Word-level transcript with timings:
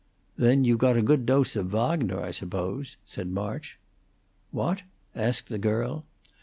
"Then 0.35 0.63
you 0.63 0.77
got 0.77 0.97
a 0.97 1.03
good 1.03 1.27
dose 1.27 1.55
of 1.55 1.67
Wagner, 1.67 2.19
I 2.19 2.31
suppose?" 2.31 2.97
said 3.05 3.29
March. 3.29 3.77
"What?" 4.49 4.81
asked 5.15 5.49
the 5.49 5.59
girl. 5.59 6.05